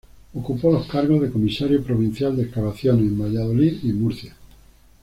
Ocupó 0.33 0.71
los 0.71 0.87
cargos 0.87 1.21
de 1.21 1.29
Comisario 1.29 1.83
Provincial 1.83 2.35
de 2.35 2.41
Excavaciones 2.45 3.03
en 3.05 3.19
Valladolid 3.21 3.81
y 3.83 3.91
en 3.91 4.01
Murcia. 4.01 4.35